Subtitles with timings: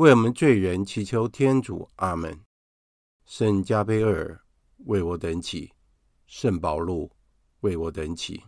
[0.00, 1.86] 为我们罪人祈求天主。
[1.96, 2.40] 阿门。
[3.26, 4.40] 圣加贝尔
[4.86, 5.74] 为我等祈，
[6.26, 7.12] 圣保禄
[7.60, 8.42] 为我等祈。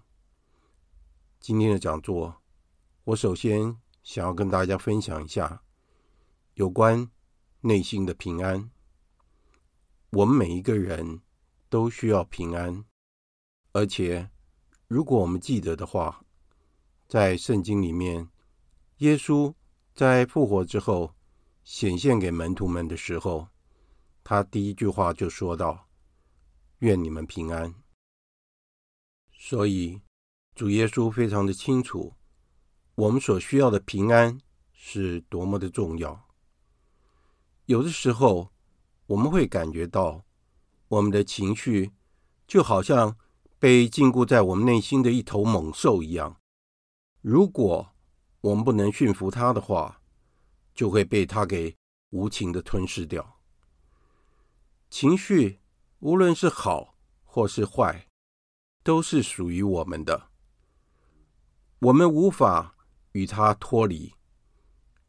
[1.40, 2.34] 今天的讲座，
[3.04, 5.62] 我首先想要跟大家分享一下
[6.54, 7.10] 有关
[7.60, 8.70] 内心的平安。
[10.12, 11.20] 我们每一个人
[11.68, 12.82] 都需要平安，
[13.72, 14.30] 而且
[14.88, 16.24] 如果我们记得的话，
[17.06, 18.26] 在圣经里面，
[19.00, 19.52] 耶稣
[19.92, 21.14] 在复活之后
[21.64, 23.48] 显现给门徒们的时候，
[24.22, 25.88] 他第一句话就说道
[26.80, 27.74] ：“愿你们平安。”
[29.38, 30.00] 所以。
[30.54, 32.12] 主耶稣非常的清楚，
[32.94, 34.38] 我们所需要的平安
[34.74, 36.28] 是多么的重要。
[37.64, 38.52] 有的时候，
[39.06, 40.26] 我们会感觉到
[40.88, 41.92] 我们的情绪
[42.46, 43.16] 就好像
[43.58, 46.38] 被禁锢在我们内心的一头猛兽一样。
[47.22, 47.94] 如果
[48.42, 50.01] 我们不能驯服它的话，
[50.74, 51.76] 就会被它给
[52.10, 53.40] 无情的吞噬掉。
[54.90, 55.60] 情绪
[56.00, 58.08] 无论是好或是坏，
[58.82, 60.28] 都是属于我们的。
[61.78, 62.76] 我们无法
[63.12, 64.14] 与它脱离，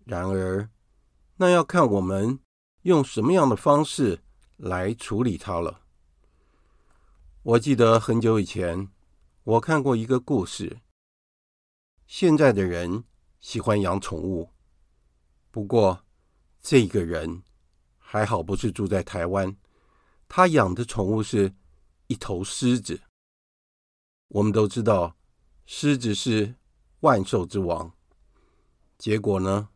[0.05, 0.69] 然而，
[1.37, 2.39] 那要看我们
[2.83, 4.21] 用什么样的方式
[4.57, 5.81] 来处理它了。
[7.43, 8.89] 我记得很久以前，
[9.43, 10.79] 我看过一个故事。
[12.07, 13.03] 现在的人
[13.39, 14.49] 喜欢养宠物，
[15.53, 16.03] 不过
[16.63, 17.43] 这个人
[17.99, 19.55] 还好不是住在台湾，
[20.27, 21.53] 他养的宠物是
[22.07, 22.99] 一头狮子。
[24.29, 25.15] 我们都知道，
[25.67, 26.55] 狮子是
[27.01, 27.93] 万兽之王，
[28.97, 29.69] 结果呢？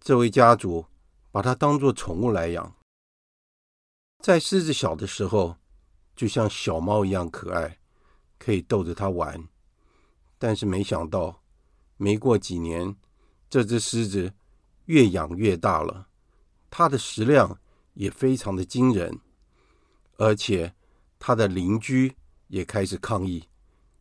[0.00, 0.84] 这位家主
[1.32, 2.76] 把它当作宠物来养。
[4.18, 5.56] 在狮子小的时候，
[6.14, 7.78] 就像小猫一样可爱，
[8.38, 9.48] 可以逗着它玩。
[10.36, 11.42] 但是没想到，
[11.96, 12.94] 没过几年，
[13.48, 14.34] 这只狮子
[14.86, 16.08] 越养越大了，
[16.70, 17.60] 它的食量
[17.94, 19.20] 也非常的惊人，
[20.16, 20.74] 而且
[21.18, 22.16] 它的邻居
[22.48, 23.48] 也开始抗议：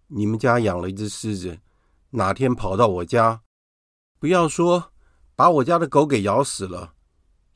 [0.07, 1.59] 你们家养了一只狮子。
[2.11, 3.41] 哪天跑到我家，
[4.19, 4.93] 不要说
[5.35, 6.93] 把我家的狗给咬死了，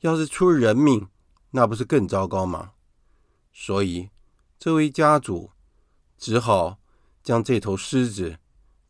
[0.00, 1.08] 要是出人命，
[1.52, 2.72] 那不是更糟糕吗？
[3.52, 4.10] 所以，
[4.58, 5.50] 这位家主
[6.18, 6.78] 只好
[7.22, 8.38] 将这头狮子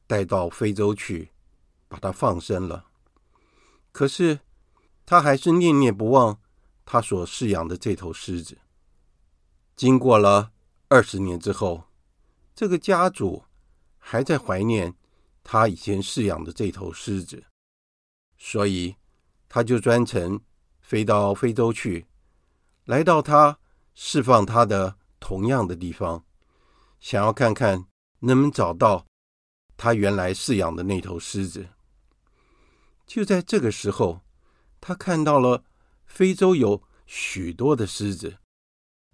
[0.09, 1.31] 带到非洲去，
[1.87, 2.90] 把它放生了。
[3.93, 4.41] 可是，
[5.05, 6.41] 他还是念念不忘
[6.85, 8.59] 他所饲养的这头狮子。
[9.77, 10.53] 经过了
[10.89, 11.85] 二十年之后，
[12.55, 13.45] 这个家主
[13.99, 14.95] 还在怀念。
[15.43, 17.43] 他以前饲养的这头狮子，
[18.37, 18.95] 所以
[19.49, 20.39] 他就专程
[20.81, 22.07] 飞到非洲去，
[22.85, 23.59] 来到他
[23.95, 26.25] 释放他的同样的地方，
[27.01, 27.87] 想要看看
[28.21, 29.07] 能不能找到
[29.79, 31.67] 他原来饲养的那头狮子。
[33.11, 34.21] 就在这个时候，
[34.81, 35.65] 他看到了
[36.07, 38.39] 非洲有许多的狮子，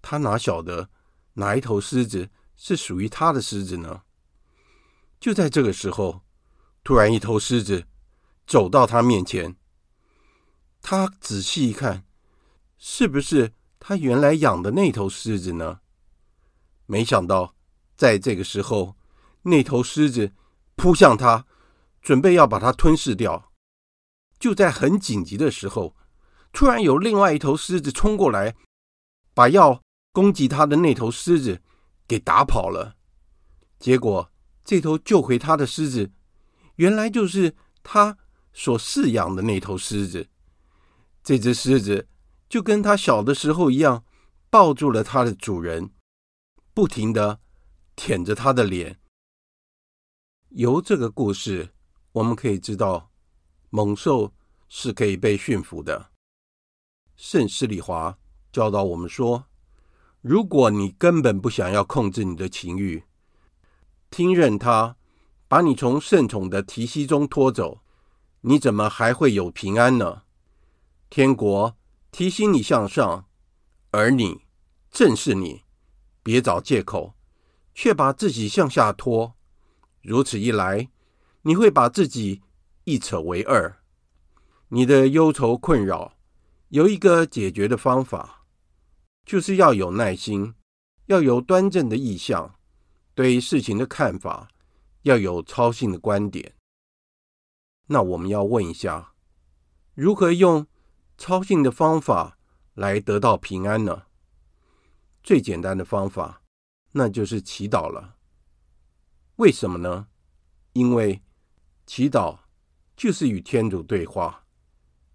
[0.03, 0.91] 他哪晓得
[1.33, 4.03] 哪一头狮子是属于他的狮子呢？
[5.19, 6.21] 就在这个时候，
[6.83, 7.87] 突然一头狮子
[8.45, 9.55] 走到他面前。
[10.79, 12.05] 他仔细一看，
[12.77, 15.79] 是不是他原来养的那头狮子呢？
[16.85, 17.55] 没想到，
[17.95, 18.95] 在这个时候，
[19.41, 20.33] 那头狮子
[20.75, 21.47] 扑向他，
[21.99, 23.46] 准备要把他吞噬掉。
[24.39, 25.95] 就在很紧急的时候，
[26.53, 28.55] 突然有另外一头狮子冲过来，
[29.33, 31.61] 把要攻击他的那头狮子
[32.07, 32.95] 给打跑了。
[33.79, 34.31] 结果，
[34.63, 36.11] 这头救回他的狮子，
[36.75, 38.17] 原来就是他
[38.53, 40.29] 所饲养的那头狮子。
[41.23, 42.07] 这只狮子
[42.49, 44.05] 就跟他小的时候一样，
[44.49, 45.91] 抱住了他的主人，
[46.73, 47.39] 不停的
[47.95, 48.99] 舔着他的脸。
[50.49, 51.73] 由这个故事，
[52.13, 53.06] 我们可以知道，
[53.77, 54.33] 猛兽
[54.67, 56.09] 是可以被驯服的。
[57.15, 58.17] 圣施礼华
[58.51, 59.45] 教导我们说，
[60.19, 63.03] 如果你根本不想要控制你的情欲，
[64.09, 64.97] 听任他
[65.47, 67.83] 把你从圣宠的提携中拖走，
[68.41, 70.23] 你怎么还会有平安呢？
[71.11, 71.77] 天国
[72.11, 73.27] 提醒你向上，
[73.91, 74.41] 而你
[74.89, 75.61] 正是你，
[76.23, 77.13] 别找借口，
[77.75, 79.35] 却把自己向下拖。
[80.01, 80.89] 如此一来，
[81.43, 82.41] 你会把自己
[82.87, 83.81] 一扯为二，
[84.69, 86.13] 你的忧愁困扰
[86.69, 88.45] 有一个解决的方法，
[89.25, 90.55] 就是要有耐心，
[91.07, 92.55] 要有端正的意向，
[93.13, 94.47] 对事情的看法
[95.01, 96.55] 要有超性的观点。
[97.87, 99.11] 那我们要问一下，
[99.93, 100.65] 如何用
[101.17, 102.39] 超性的方法
[102.73, 104.03] 来得到平安呢？
[105.21, 106.41] 最简单的方法，
[106.93, 108.15] 那就是祈祷了。
[109.35, 110.07] 为什么呢？
[110.71, 111.21] 因为
[111.85, 112.39] 祈祷
[112.97, 114.43] 就是与天主对话，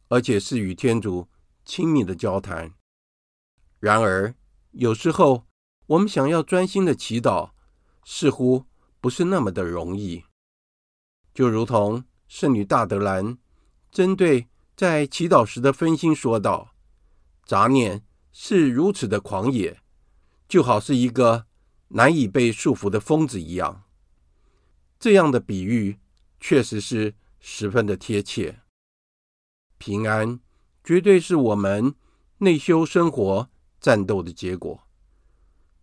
[0.09, 1.29] 而且是与天主
[1.65, 2.73] 亲密的交谈。
[3.81, 4.33] 然而，
[4.71, 5.47] 有时候
[5.87, 7.51] 我们想要专心的祈祷，
[8.05, 8.67] 似乎
[9.01, 10.25] 不是那么的容易。
[11.35, 13.37] 就如同圣女大德兰
[13.91, 14.47] 针对
[14.77, 16.75] 在祈祷时的分心说道
[17.45, 19.81] ：“杂念是如此的狂野，
[20.47, 21.47] 就好似一个
[21.89, 23.83] 难以被束缚的疯子一样。”
[25.01, 25.99] 这样的比喻
[26.39, 28.63] 确实是十分的贴切。
[29.77, 30.41] 平安
[30.83, 31.95] 绝对是我们
[32.39, 34.87] 内修生活战斗的结果。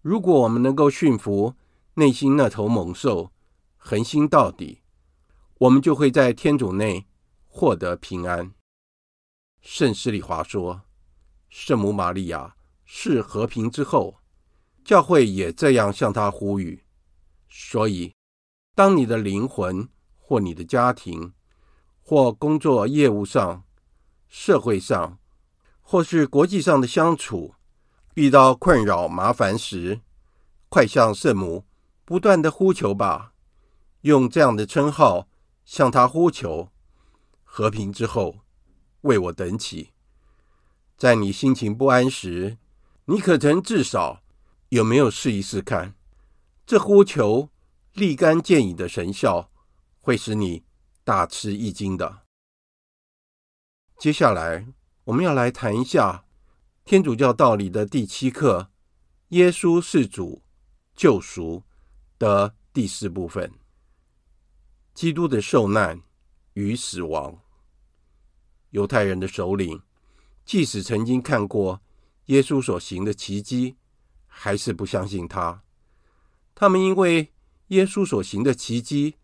[0.01, 1.53] 如果我们能够驯服
[1.93, 3.31] 内心那头猛兽，
[3.77, 4.81] 恒心到底，
[5.59, 7.05] 我们就会在天主内
[7.45, 8.55] 获得平安。
[9.61, 10.83] 圣施利华说
[11.49, 14.19] ：“圣母玛利亚是和平之后，
[14.83, 16.85] 教会也这样向他呼吁。”
[17.47, 18.13] 所以。
[18.75, 21.33] 当你的灵魂或你的家庭
[22.09, 23.63] 或工作业务上、
[24.27, 25.19] 社会上，
[25.79, 27.53] 或是国际上的相处
[28.15, 30.01] 遇到困扰麻烦时，
[30.69, 31.65] 快向圣母
[32.05, 33.33] 不断的呼求吧，
[34.01, 35.27] 用这样的称号
[35.63, 36.71] 向他呼求。
[37.43, 38.37] 和平之后，
[39.01, 39.91] 为我等起。
[40.97, 42.57] 在你心情不安时，
[43.05, 44.23] 你可曾至少
[44.69, 45.93] 有没有试一试看？
[46.65, 47.49] 这呼求。
[47.93, 49.51] 立竿见影的神效
[49.99, 50.63] 会使你
[51.09, 52.21] 大吃一惊的。
[53.97, 54.67] 接下来，
[55.05, 56.23] 我们要来谈一下
[56.85, 58.69] 天主教道理的第七课——
[59.29, 60.43] 耶稣是主、
[60.95, 61.63] 救赎
[62.19, 63.51] 的第四部分：
[64.93, 65.99] 基督的受难
[66.53, 67.39] 与死亡。
[68.69, 69.81] 犹太人的首领
[70.45, 71.81] 即使曾经看过
[72.25, 73.77] 耶稣所行的奇迹，
[74.27, 75.63] 还是不相信他。
[76.53, 77.33] 他们因为
[77.69, 79.15] 耶稣所行的奇迹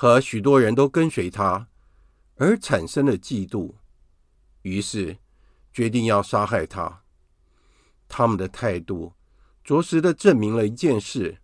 [0.00, 1.66] 和许多人都跟随他，
[2.36, 3.74] 而产生了嫉妒，
[4.62, 5.18] 于是
[5.72, 7.02] 决定要杀害他。
[8.06, 9.14] 他们的态度
[9.64, 11.38] 着实的证明了一件事：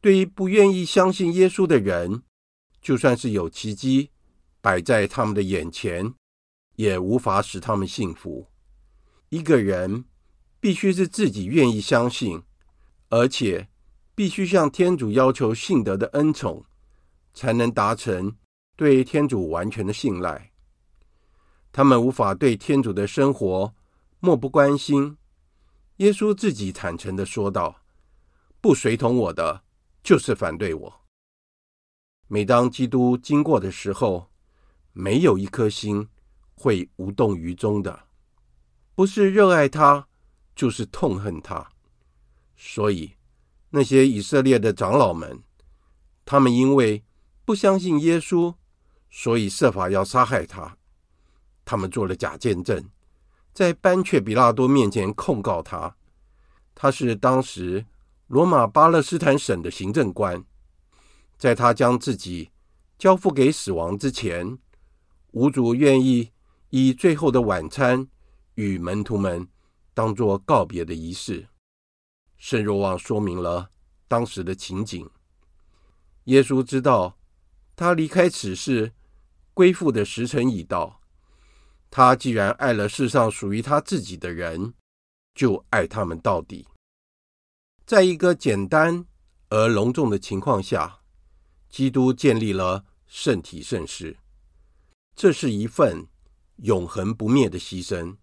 [0.00, 2.24] 对于不愿意相信耶稣的人，
[2.82, 4.10] 就算是有奇迹
[4.60, 6.12] 摆在他们的眼前，
[6.74, 8.48] 也无法使他们信服。
[9.28, 10.06] 一个人
[10.58, 12.42] 必须是自己愿意相信，
[13.10, 13.68] 而且。
[14.16, 16.64] 必须向天主要求信德的恩宠，
[17.36, 18.34] 才能达成
[18.74, 20.50] 对天主完全的信赖。
[21.70, 23.72] 他们无法对天主的生活
[24.18, 25.16] 漠不关心。
[25.98, 27.82] 耶稣自己坦诚地说道
[28.60, 29.62] ：“不随同我的，
[30.02, 31.00] 就是反对我。”
[32.26, 34.30] 每当基督经过的时候，
[34.92, 36.08] 没有一颗心
[36.54, 38.08] 会无动于衷的，
[38.94, 40.08] 不是热爱他，
[40.54, 41.70] 就是痛恨他。
[42.56, 43.12] 所以。
[43.70, 45.42] 那些以色列的长老们，
[46.24, 47.04] 他们因为
[47.46, 48.56] 不相信耶稣，
[49.08, 50.76] 所以设法要杀害他。
[51.64, 52.90] 他们做了假见证，
[53.54, 55.96] 在班却比拉多面前控告他。
[56.74, 57.86] 他是当时
[58.26, 60.44] 罗马巴勒斯坦省的行政官。
[61.38, 62.50] 在他将自己
[62.98, 64.58] 交付给死亡之前，
[65.30, 66.32] 无主愿意
[66.70, 68.08] 以最后的晚餐
[68.54, 69.46] 与门徒们
[69.94, 71.46] 当作告别的仪式。
[72.36, 73.70] 圣若望说明了
[74.08, 75.08] 当时的情景。
[76.24, 77.16] 耶稣知道，
[77.76, 78.92] 他离开此世
[79.54, 81.00] 归父的时辰已到。
[81.90, 84.74] 他既然爱了世上属于他自己的人，
[85.34, 86.66] 就爱他们到底。
[87.84, 89.06] 在一个简单
[89.50, 91.00] 而隆重的情况下，
[91.68, 94.16] 基督建立了圣体圣事。
[95.14, 96.08] 这是一份
[96.56, 98.16] 永恒不灭的牺牲，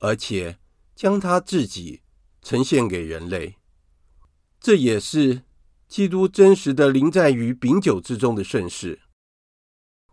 [0.00, 0.58] 而且
[0.94, 2.00] 将他自己。
[2.42, 3.56] 呈现给人类，
[4.60, 5.42] 这也是
[5.88, 9.00] 基督真实的临在于饼酒之中的圣事。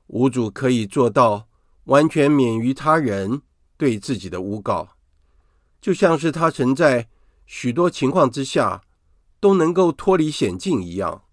[0.07, 1.47] 无主可以做到
[1.85, 3.41] 完全免于他人
[3.77, 4.89] 对自己的诬告，
[5.81, 7.09] 就像是他曾在
[7.45, 8.81] 许多情况之下
[9.39, 11.23] 都能够脱离险境一样。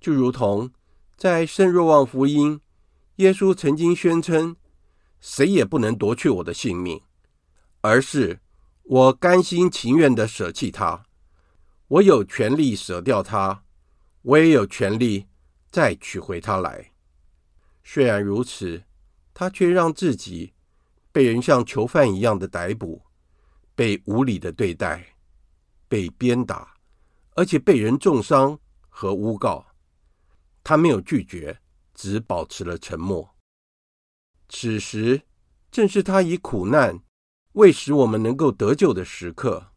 [0.00, 0.70] 就如同
[1.16, 2.60] 在圣若望福音，
[3.16, 4.56] 耶稣曾经宣称
[5.20, 7.00] ：“谁也不能夺去我的性命，
[7.80, 8.40] 而是。”
[8.84, 11.04] 我甘心情愿的舍弃他，
[11.92, 13.64] 我有权利舍掉他，
[14.22, 15.26] 我也有权利
[15.70, 16.94] 再取回他来。
[17.84, 18.84] 虽然如此，
[19.34, 20.54] 他却让自己
[21.12, 23.02] 被人像囚犯一样的逮捕，
[23.74, 25.16] 被无理的对待，
[25.86, 26.76] 被鞭打，
[27.34, 28.58] 而且被人重伤
[28.88, 29.66] 和诬告，
[30.64, 31.60] 他没有拒绝，
[31.92, 33.36] 只保持了沉默。
[34.48, 35.20] 此时
[35.70, 37.02] 正是他以苦难
[37.52, 39.72] 为使我们能够得救的时刻。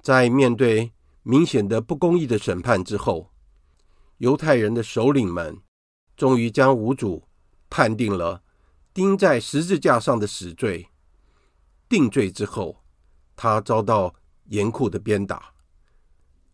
[0.00, 3.30] 在面对明显的不公义的审判之后，
[4.18, 5.60] 犹太人的首领们
[6.16, 7.26] 终于将无主
[7.68, 8.42] 判定了
[8.92, 10.88] 钉在十字架上的死罪。
[11.88, 12.82] 定罪之后，
[13.36, 14.14] 他遭到
[14.46, 15.54] 严酷的鞭打。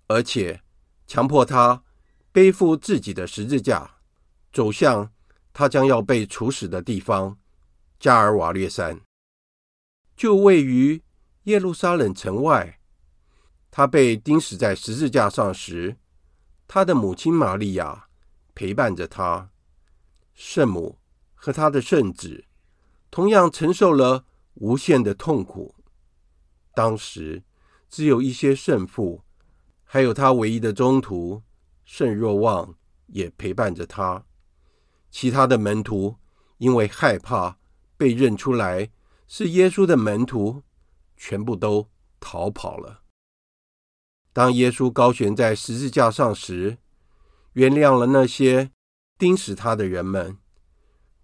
[0.08, 0.62] 而且
[1.06, 1.82] 强迫他
[2.32, 3.98] 背负自己的十字架，
[4.52, 5.12] 走向
[5.52, 7.38] 他将要被处死的地方——
[7.98, 9.00] 加尔瓦略山，
[10.16, 11.02] 就位于
[11.44, 12.75] 耶路撒冷城外。
[13.76, 15.98] 他被钉死在十字架上时，
[16.66, 18.08] 他的母亲玛利亚
[18.54, 19.50] 陪伴着他，
[20.32, 20.98] 圣母
[21.34, 22.46] 和他的圣子
[23.10, 25.74] 同样承受了无限的痛苦。
[26.74, 27.42] 当时
[27.90, 29.22] 只有一些圣父。
[29.84, 31.42] 还有他唯一的宗徒
[31.84, 32.74] 圣若望
[33.08, 34.24] 也陪伴着他，
[35.10, 36.16] 其他的门徒
[36.56, 37.58] 因为害怕
[37.98, 38.90] 被认出来
[39.28, 40.62] 是耶稣的门徒，
[41.14, 43.02] 全部都逃跑了。
[44.36, 46.76] 当耶稣高悬在十字架上时，
[47.54, 48.70] 原谅了那些
[49.16, 50.36] 钉死他的人们。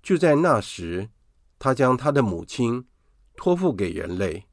[0.03, 1.11] 就在那时，
[1.59, 2.87] 他将他的母亲
[3.37, 4.47] 托付给人类，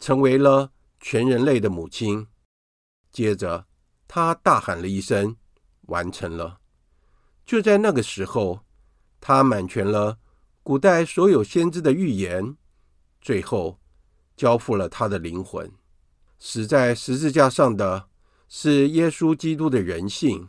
[0.00, 2.26] 成为了全人类的母亲。
[3.12, 3.64] 接着，
[4.08, 5.36] 他大喊了一声
[5.86, 6.58] ：“完成了！”
[7.46, 8.64] 就在那个时候，
[9.20, 10.18] 他满全了
[10.64, 12.56] 古代所有先知的预言，
[13.20, 13.78] 最后
[14.36, 15.70] 交付了他的灵魂。
[16.38, 18.08] 死在十字架上的
[18.48, 20.48] 是耶稣基督的人性，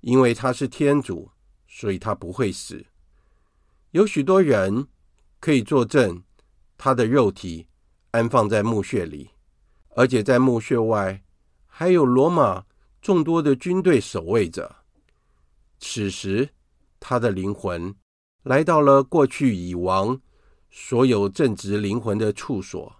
[0.00, 1.30] 因为他是天主，
[1.68, 2.86] 所以他不会死。
[3.92, 4.88] 有许多人
[5.38, 6.22] 可以作证，
[6.76, 7.68] 他的肉体
[8.10, 9.30] 安放在墓穴里，
[9.90, 11.22] 而且在墓穴外。
[11.76, 12.66] 还有罗马
[13.02, 14.76] 众多的军队守卫着。
[15.80, 16.50] 此时，
[17.00, 17.92] 他的灵魂
[18.44, 20.20] 来到了过去已亡
[20.70, 22.94] 所有正直灵魂的处所，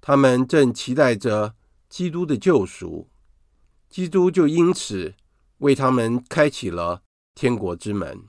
[0.00, 1.54] 他们正期待着
[1.88, 3.08] 基督的救赎。
[3.88, 5.14] 基督就因此
[5.58, 7.02] 为他们开启了
[7.34, 8.28] 天国之门。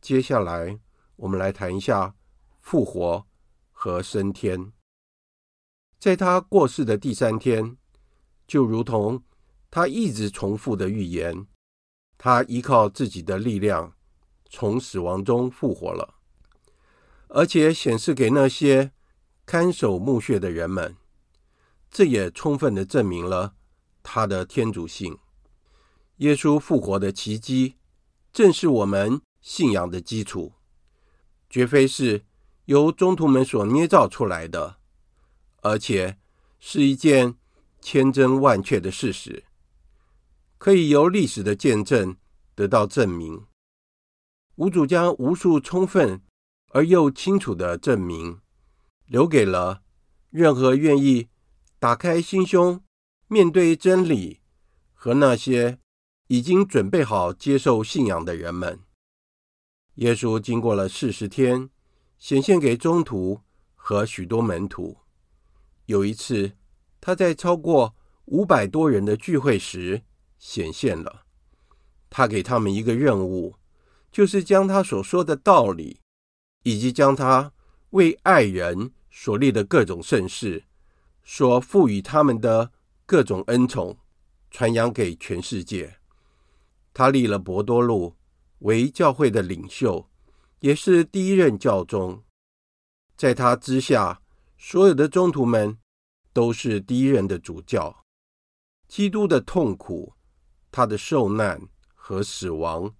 [0.00, 0.78] 接下来，
[1.16, 2.14] 我们来谈一下
[2.60, 3.26] 复活
[3.72, 4.72] 和升天。
[5.98, 7.76] 在他过世的第三天。
[8.48, 9.24] 就如同
[9.72, 11.48] 他一直重复的预言，
[12.16, 13.92] 他依靠自己的力量
[14.48, 16.14] 从死亡中复活了，
[17.26, 18.92] 而且显示给那些
[19.46, 20.96] 看守墓穴的人们，
[21.90, 23.54] 这也充分的证明了
[24.02, 25.16] 他的天主性。
[26.16, 27.76] 耶稣复活的奇迹，
[28.32, 30.52] 正是我们信仰的基础，
[31.48, 32.26] 绝非是
[32.64, 34.78] 由中途们所捏造出来的，
[35.62, 36.18] 而且
[36.58, 37.36] 是一件。
[37.78, 39.44] 千真万确的事实，
[40.58, 42.16] 可以由历史的见证
[42.56, 43.46] 得到证明。
[44.56, 46.20] 无主将无数充分
[46.70, 48.40] 而又清楚的证明，
[49.06, 49.82] 留给了
[50.30, 51.28] 任何愿意
[51.78, 52.82] 打开心胸、
[53.28, 54.40] 面对真理
[54.92, 55.78] 和那些
[56.28, 58.80] 已经准备好接受信仰的人们。
[59.94, 61.70] 耶稣经过了四十天，
[62.18, 63.40] 显现给宗徒
[63.74, 64.98] 和许多门徒。
[65.86, 66.52] 有一次，
[67.00, 67.94] 他在超过
[68.26, 70.02] 五百多人的聚会时
[70.38, 71.24] 显现了，
[72.10, 73.54] 他给他们一个任务，
[74.10, 76.00] 就是将他所说的道理，
[76.64, 77.52] 以及将他
[77.90, 80.64] 为爱人所立的各种圣事，
[81.24, 82.72] 所赋予他们的
[83.04, 83.98] 各种恩宠，
[84.50, 85.98] 传扬给全世界。
[86.92, 88.16] 他立了伯多禄
[88.60, 90.08] 为教会的领袖，
[90.60, 92.22] 也是第一任教宗。
[93.16, 94.20] 在他之下，
[94.56, 95.78] 所有的宗徒们。
[96.36, 98.04] 都是第一任的主教，
[98.86, 100.12] 基督的痛苦、
[100.70, 101.58] 他的受难
[101.94, 102.94] 和死亡，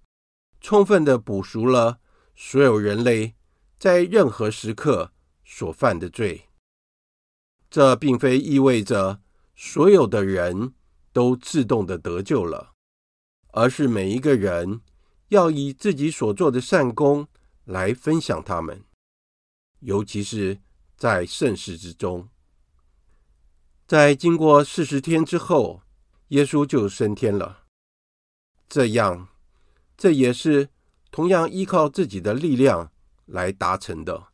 [0.59, 1.99] 充分的补赎了
[2.35, 3.35] 所有人类
[3.77, 5.11] 在任何时刻
[5.45, 6.45] 所犯的罪。
[7.69, 9.21] 这并非意味着
[9.55, 10.73] 所有的人
[11.11, 12.73] 都自动的得救了，
[13.51, 14.81] 而是每一个人
[15.29, 17.27] 要以自己所做的善功
[17.65, 18.83] 来分享他们，
[19.79, 20.59] 尤其是
[20.95, 22.29] 在盛世之中。
[23.85, 25.81] 在经过四十天之后，
[26.29, 27.65] 耶稣就升天了。
[28.69, 29.29] 这样，
[29.97, 30.69] 这也是
[31.11, 32.91] 同样依靠自己的力量
[33.27, 34.27] 来达成的，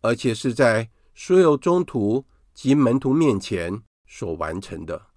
[0.00, 2.24] 而且是在所有宗徒
[2.54, 5.08] 及门徒面前所完成的。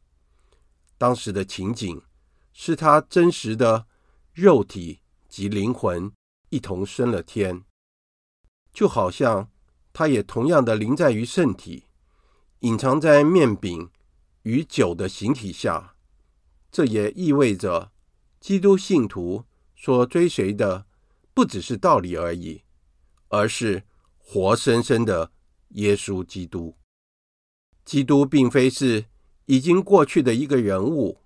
[0.97, 2.01] 当时的情景
[2.51, 3.87] 是他真实的
[4.33, 6.11] 肉体及灵魂
[6.49, 7.63] 一同升了天。
[8.73, 9.49] 就好像
[9.93, 11.85] 他也同样的临在于圣体，
[12.59, 13.89] 隐藏在面饼
[14.43, 15.95] 与酒的形体下。
[16.71, 17.91] 这也意味着，
[18.39, 19.43] 基督信徒
[19.75, 20.85] 所追随的
[21.33, 22.63] 不只是道理而已，
[23.29, 23.83] 而是
[24.17, 25.31] 活生生的
[25.69, 26.75] 耶稣基督。
[27.83, 29.05] 基督并非是
[29.45, 31.21] 已经过去的一个人物，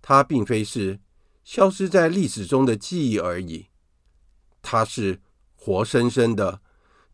[0.00, 1.00] 他并非是
[1.44, 3.66] 消失在历史中的记忆而已，
[4.62, 5.20] 他是
[5.54, 6.62] 活生生的。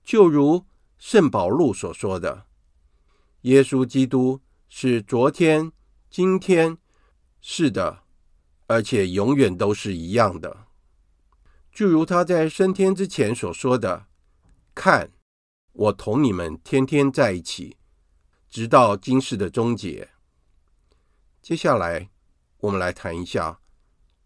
[0.02, 0.66] 就如
[0.98, 2.46] 圣保禄所说的，
[3.42, 5.72] 耶稣基督是昨天、
[6.08, 6.78] 今天，
[7.40, 8.02] 是的，
[8.66, 10.66] 而且永远都是一样的。
[11.80, 14.04] 就如他在升天之前所说的
[14.76, 15.12] ：“看，
[15.72, 17.78] 我同你们天天在一起，
[18.50, 20.10] 直到今世的终结。”
[21.40, 22.10] 接下来，
[22.58, 23.60] 我们来谈一下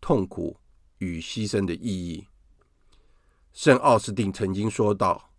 [0.00, 0.56] 痛苦
[0.98, 2.26] 与牺牲的意义。
[3.52, 5.30] 圣奥斯定曾经说道。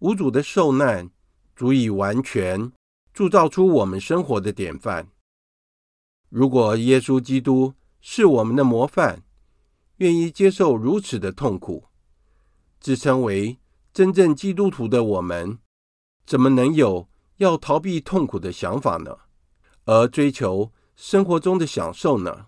[0.00, 1.08] 无主的受难
[1.54, 2.72] 足以完全
[3.14, 5.08] 铸造出我们生活的典范。
[6.30, 9.22] 如果耶稣基督是我们的模范，
[9.98, 11.84] 愿意接受如此的痛苦，
[12.80, 13.58] 自称为
[13.92, 15.58] 真正基督徒的我们，
[16.26, 19.18] 怎么能有要逃避痛苦的想法呢？
[19.84, 22.46] 而追求生活中的享受呢？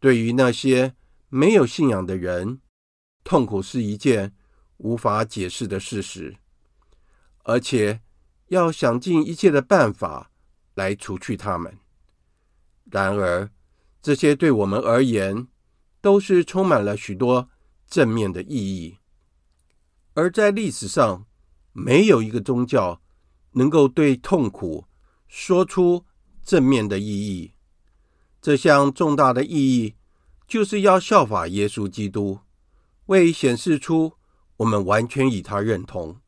[0.00, 0.94] 对于那些
[1.28, 2.60] 没有信仰的人，
[3.22, 4.34] 痛苦是一件
[4.78, 6.36] 无法解释的事实，
[7.44, 8.00] 而且
[8.48, 10.30] 要想尽一切的办法
[10.74, 11.78] 来除去他们。
[12.90, 13.50] 然而，
[14.00, 15.48] 这些对我们而言
[16.00, 17.48] 都是充满了许多
[17.86, 18.98] 正面的意义。
[20.14, 21.26] 而在历史上，
[21.72, 23.00] 没有一个宗教
[23.52, 24.86] 能够对痛苦
[25.28, 26.04] 说出
[26.42, 27.52] 正面的意义。
[28.40, 29.94] 这项重大的意义，
[30.46, 32.40] 就是要效法耶稣基督，
[33.06, 34.14] 为显示出。
[34.58, 36.18] 我们完全与他认同。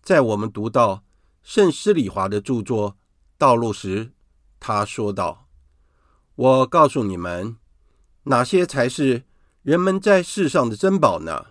[0.00, 1.04] 在我们读到
[1.42, 2.92] 圣施礼华的著作
[3.36, 4.14] 《道路》时，
[4.58, 5.46] 他说道
[6.36, 7.58] ：“我告诉你们，
[8.24, 9.24] 哪些才是
[9.62, 11.46] 人们在世上的珍宝呢？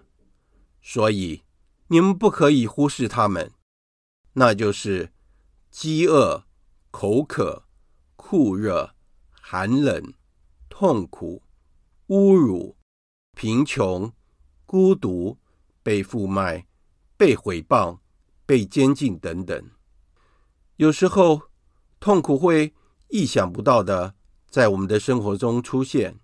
[0.82, 1.44] 所以
[1.88, 3.52] 你们不可以忽视他们。
[4.34, 5.12] 那就是
[5.72, 6.46] 饥饿、
[6.92, 7.64] 口渴、
[8.16, 8.94] 酷热、
[9.30, 10.14] 寒冷、
[10.70, 11.44] 痛苦、
[12.08, 12.78] 侮辱、
[13.36, 14.12] 贫穷、
[14.66, 15.38] 孤独。”
[15.84, 16.66] 被负卖、
[17.18, 18.00] 被毁谤、
[18.46, 19.70] 被监禁等等，
[20.78, 21.42] 有时候
[22.00, 22.74] 痛苦会
[23.10, 24.16] 意想不到的
[24.50, 26.22] 在我们的生活中出现。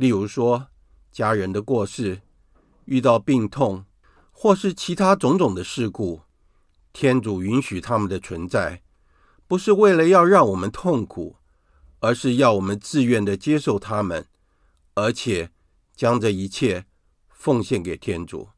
[0.00, 0.68] 例如说，
[1.12, 2.22] 家人的过世、
[2.86, 3.84] 遇到病痛，
[4.30, 6.22] 或是其他种种的事故。
[6.90, 8.82] 天主允许他们的存在，
[9.46, 11.36] 不是为了要让我们痛苦，
[11.98, 14.26] 而是要我们自愿的接受他们，
[14.94, 15.50] 而且
[15.94, 16.86] 将这一切
[17.28, 18.48] 奉献给天主。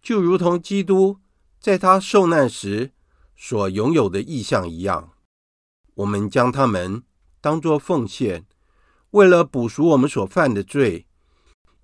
[0.00, 1.18] 就如同基督
[1.58, 2.92] 在他受难时
[3.34, 5.10] 所拥有的意象一样，
[5.94, 7.02] 我们将他们
[7.40, 8.46] 当作奉献，
[9.12, 11.06] 为了补赎我们所犯的罪，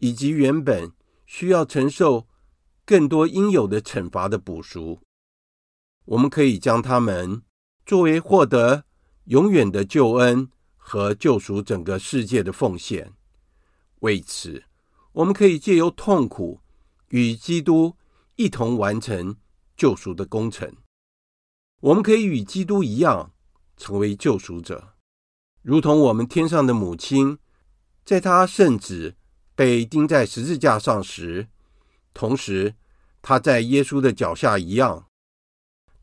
[0.00, 0.92] 以及原本
[1.24, 2.28] 需要承受
[2.84, 5.00] 更多应有的惩罚的补赎。
[6.04, 7.42] 我们可以将他们
[7.86, 8.84] 作为获得
[9.24, 13.12] 永远的救恩和救赎整个世界的奉献。
[14.00, 14.64] 为此，
[15.12, 16.60] 我们可以借由痛苦
[17.08, 17.94] 与基督。
[18.40, 19.34] 一同完成
[19.76, 20.72] 救赎的工程，
[21.80, 23.32] 我们可以与基督一样
[23.76, 24.94] 成为救赎者，
[25.68, 27.38] 如同我们天上的母亲，
[28.02, 29.16] 在她圣子
[29.54, 31.48] 被钉在十字架上时，
[32.14, 32.74] 同时
[33.20, 35.08] 她在耶稣的脚下一样，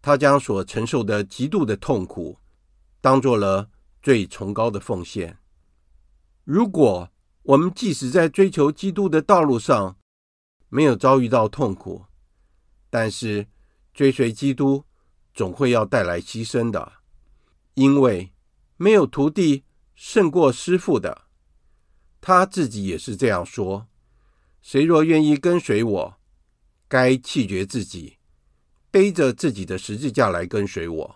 [0.04, 2.38] 她将所承受的极度的痛苦
[3.02, 3.72] 当做了
[4.04, 5.40] 最崇高的奉献。
[6.44, 7.10] 如果
[7.42, 9.98] 我们即使在追求基督的道路上
[10.70, 12.06] 没有遭遇到痛苦，
[12.92, 13.48] 但是，
[13.96, 14.86] 追随基督
[15.34, 16.94] 总会要带来牺牲的，
[17.74, 18.32] 因为
[18.78, 21.24] 没有徒弟胜过师傅的。
[22.20, 23.88] 他自己也是这样说
[24.62, 26.18] ：“谁若愿意跟随我，
[26.88, 28.18] 该弃绝自己，
[28.90, 31.16] 背着自己的十字架来跟随我。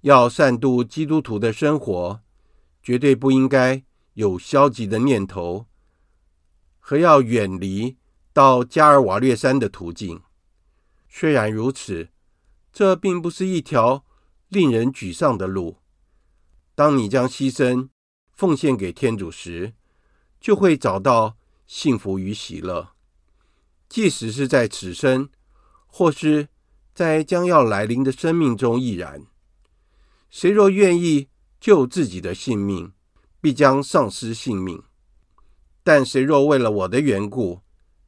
[0.00, 2.20] 要善度基督徒的生活，
[2.82, 3.84] 绝对不应该
[4.14, 5.66] 有消极的念头，
[6.80, 7.96] 和要远离
[8.32, 10.22] 到加尔瓦略山的途径。”
[11.08, 12.08] 虽然如此，
[12.72, 14.04] 这并不是一条
[14.48, 15.81] 令人沮丧的路。
[16.82, 17.90] 当你将牺牲
[18.32, 19.72] 奉献给天主时，
[20.40, 22.88] 就会找到幸福与喜乐。
[23.88, 25.28] 即使是在此生，
[25.86, 26.48] 或是
[26.92, 29.24] 在将要来临的生命中亦然。
[30.28, 31.28] 谁若愿意
[31.60, 32.90] 救自己的性命，
[33.40, 34.78] 必将丧失性命；
[35.84, 37.60] 但谁若为了我的缘故，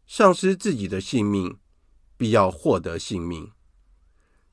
[0.05, 1.59] 丧失自己的性命，
[2.17, 3.53] 必要获得性命。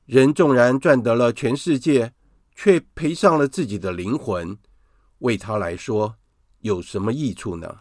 [0.06, 2.12] 人纵然赚得了全世界，
[2.54, 4.56] 却赔上了自己的灵魂，
[5.18, 6.16] 为他来说
[6.60, 7.80] 有什么益处呢？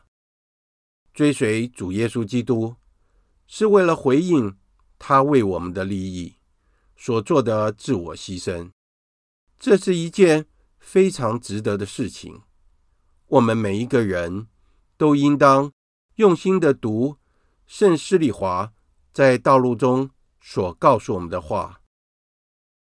[1.14, 2.76] 追随主耶稣基督，
[3.48, 4.58] 是为了回应
[4.98, 6.36] 他为我们的利益
[6.96, 8.72] 所做的自我牺牲。
[9.60, 10.48] 这是一件
[10.80, 12.42] 非常值得的事情。
[13.28, 14.48] 我们每一个人
[14.98, 15.72] 都应当
[16.16, 17.18] 用心的读
[17.68, 18.74] 圣施利华
[19.14, 21.82] 在道路中所告诉我们的话：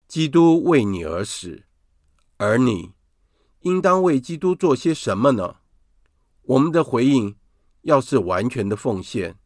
[0.07, 1.65] 基督为你而死，
[2.43, 2.91] 而你
[3.61, 5.57] 应当为基督做些什么呢？
[6.41, 7.37] 我们的回应。
[7.83, 9.37] 要是完全的奉献，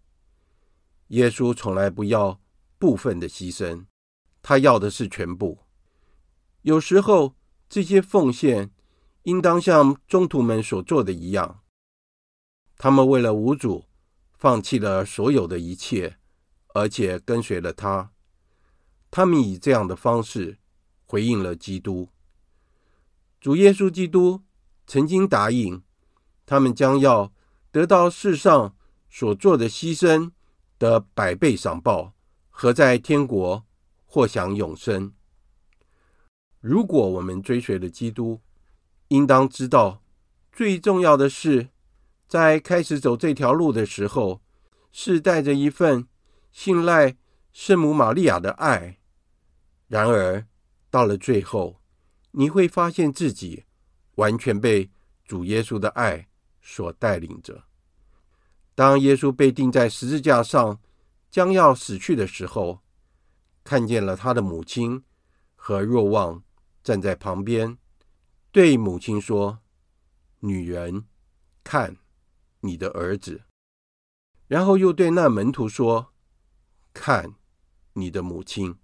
[1.08, 2.40] 耶稣从来不要
[2.78, 3.88] 部分的牺牲，
[4.44, 5.58] 他要的是全部。
[6.62, 7.36] 有时候，
[7.68, 8.70] 这些奉献
[9.24, 11.62] 应当像宗徒们所做的一样，
[12.78, 13.86] 他们为了无主，
[14.38, 16.20] 放弃了所有的一切，
[16.76, 18.12] 而且跟随了他。
[19.10, 20.60] 他们以这样的方式
[21.08, 22.10] 回应了基督。
[23.40, 24.42] 主耶稣基督
[24.86, 25.82] 曾经答应，
[26.46, 27.32] 他们将要。
[27.70, 28.76] 得到世上
[29.08, 30.32] 所做的牺牲
[30.80, 32.16] 的百倍赏报，
[32.50, 33.66] 和在天国
[34.06, 35.14] 获享永生。
[36.60, 38.42] 如果我们追随了基督，
[39.10, 40.02] 应当知道，
[40.52, 41.70] 最重要的是，
[42.28, 44.42] 在开始走这条路的时候，
[44.92, 46.08] 是带着一份
[46.52, 47.16] 信赖
[47.54, 48.98] 圣母玛利亚的爱。
[49.88, 50.48] 然而，
[50.90, 51.77] 到了最后，
[52.40, 53.66] 你会发现自己
[54.16, 54.92] 完全被
[55.26, 56.30] 主耶稣的爱
[56.62, 57.64] 所带领着。
[58.76, 60.80] 当耶稣被钉在十字架上，
[61.32, 62.84] 将要死去的时候，
[63.64, 65.04] 看见了他的母亲
[65.56, 66.44] 和若望
[66.84, 67.80] 站在旁边，
[68.52, 69.60] 对母亲说
[70.42, 71.06] ：“女人，
[71.64, 71.98] 看
[72.60, 73.46] 你的儿子。”
[74.48, 76.14] 然后又对那门徒说
[76.94, 77.34] ：“看
[77.94, 78.78] 你的母亲。”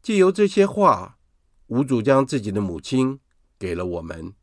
[0.00, 1.18] 借由这些话，
[1.70, 3.20] 无主将自己的母亲
[3.56, 4.34] 给了我们，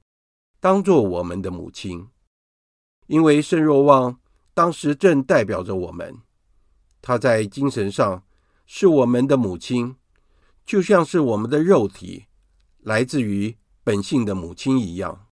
[0.62, 2.08] 当做我们的母亲。
[3.08, 4.22] 因为圣若望
[4.54, 6.22] 当时正代表着我们，
[7.02, 8.24] 他在精神上
[8.66, 9.98] 是我们的母亲，
[10.66, 12.28] 就像是我们的肉体
[12.80, 15.28] 来自于本性的母亲一样。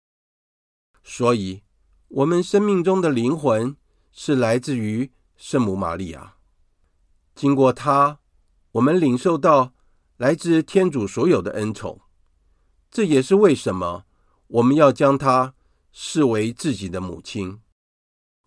[1.05, 1.63] 所以，
[2.09, 3.77] 我们生命中的灵魂
[4.13, 6.37] 是来自于圣母玛利亚。
[7.35, 8.21] 经过她，
[8.73, 9.75] 我们领受到
[10.23, 12.01] 来自天主所有的恩宠。
[12.93, 14.05] 这也是为什么
[14.47, 15.57] 我们要将她
[15.91, 17.59] 视为自己的母亲，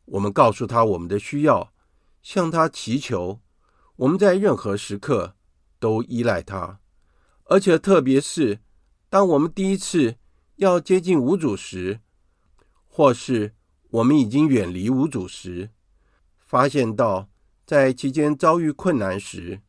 [0.05, 1.73] 我们告诉她我们的需要，
[2.21, 3.41] 向她祈求。
[3.97, 5.35] 我们在任何时刻
[5.77, 6.79] 都依赖她，
[7.43, 8.61] 而且特别是
[9.09, 10.15] 当我们第一次
[10.55, 11.99] 要接近无主时，
[12.85, 13.53] 或是
[13.89, 15.71] 我们已经远离无主时，
[16.37, 17.27] 发现到
[17.65, 19.59] 在其间遭遇困难时，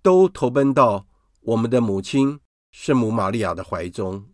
[0.00, 1.08] 都投奔到
[1.40, 4.28] 我们的母亲圣母玛利亚的怀中。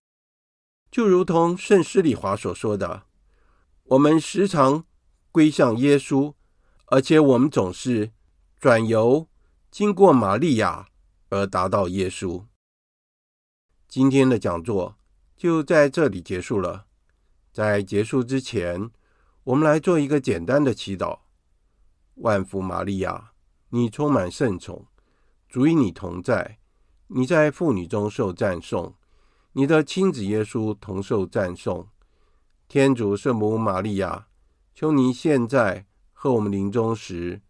[0.91, 3.05] 就如同圣施里华所说的，
[3.85, 4.85] 我们时常
[5.31, 6.35] 归向耶稣，
[6.87, 8.13] 而且我们总是
[8.59, 9.29] 转由
[9.71, 10.89] 经过玛利亚
[11.29, 12.45] 而达到耶稣。
[13.87, 14.97] 今天的讲座
[15.37, 16.87] 就在这里结束了。
[17.53, 18.91] 在结束之前，
[19.45, 21.21] 我们来做一个简单的祈祷：
[22.17, 23.33] 万福玛利亚，
[23.71, 24.87] 你充满圣宠，
[25.49, 26.59] 主与你同在，
[27.09, 28.95] 你在妇女中受赞颂。
[29.53, 31.89] 你的亲子耶稣同受赞颂，
[32.69, 34.27] 天主圣母玛利亚，
[34.75, 37.41] 求你现在和我们临终时，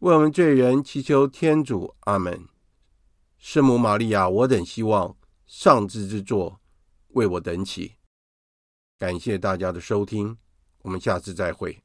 [0.00, 1.94] 为我们罪人祈求天主。
[2.00, 2.48] 阿门。
[3.38, 6.60] 圣母玛利亚，我等希望上智之作
[7.08, 7.94] 为我等祈。
[8.98, 10.36] 感谢大家的收听，
[10.82, 11.82] 我们下次再会。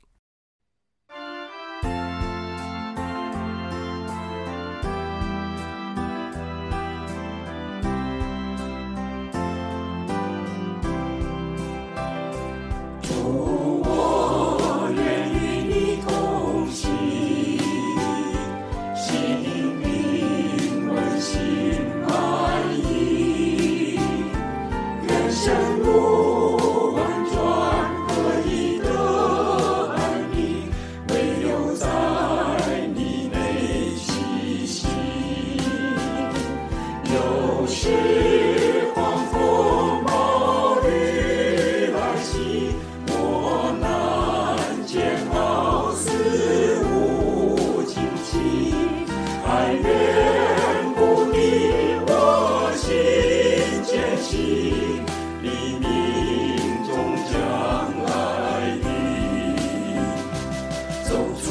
[61.18, 61.47] so